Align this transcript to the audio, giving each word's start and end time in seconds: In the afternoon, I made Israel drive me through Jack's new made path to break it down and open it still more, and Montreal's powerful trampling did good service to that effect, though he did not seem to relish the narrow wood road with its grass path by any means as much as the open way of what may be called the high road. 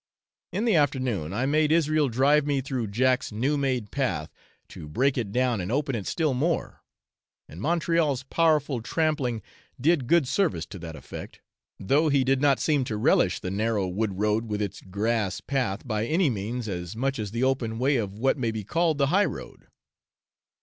In 0.51 0.65
the 0.65 0.73
afternoon, 0.75 1.31
I 1.31 1.45
made 1.45 1.71
Israel 1.71 2.09
drive 2.09 2.43
me 2.47 2.59
through 2.59 2.87
Jack's 2.87 3.31
new 3.31 3.55
made 3.55 3.91
path 3.91 4.31
to 4.69 4.87
break 4.89 5.15
it 5.15 5.31
down 5.31 5.61
and 5.61 5.71
open 5.71 5.93
it 5.93 6.07
still 6.07 6.33
more, 6.33 6.81
and 7.47 7.61
Montreal's 7.61 8.23
powerful 8.23 8.81
trampling 8.81 9.43
did 9.79 10.07
good 10.07 10.27
service 10.27 10.65
to 10.65 10.79
that 10.79 10.95
effect, 10.95 11.39
though 11.79 12.09
he 12.09 12.23
did 12.23 12.41
not 12.41 12.59
seem 12.59 12.83
to 12.85 12.97
relish 12.97 13.41
the 13.41 13.51
narrow 13.51 13.87
wood 13.87 14.17
road 14.17 14.45
with 14.47 14.59
its 14.59 14.81
grass 14.81 15.39
path 15.39 15.87
by 15.87 16.07
any 16.07 16.31
means 16.31 16.67
as 16.67 16.95
much 16.95 17.19
as 17.19 17.29
the 17.29 17.43
open 17.43 17.77
way 17.77 17.97
of 17.97 18.17
what 18.17 18.39
may 18.39 18.49
be 18.49 18.63
called 18.63 18.97
the 18.97 19.05
high 19.13 19.25
road. 19.25 19.67